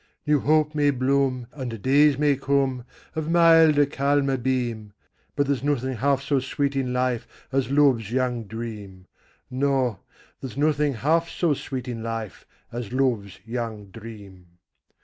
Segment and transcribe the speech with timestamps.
[0.25, 4.93] New hope may bloom, And days may come, Of milder, calmer beam,
[5.35, 9.05] But there's nothing half so sweet in life As love's young dream;
[9.51, 9.99] No,
[10.41, 14.47] there's nothing half so sweet in life As love's young dream.